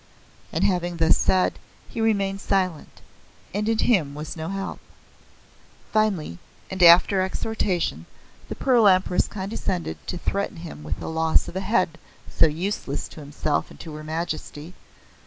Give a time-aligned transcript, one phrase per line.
[0.51, 3.01] And having thus said he remained silent,
[3.53, 4.79] and in him was no help.
[5.93, 6.39] Finally
[6.71, 8.07] and after exhortation
[8.49, 13.07] the Pearl Empress condescended to threaten him with the loss of a head so useless
[13.09, 14.73] to himself and to her majesty.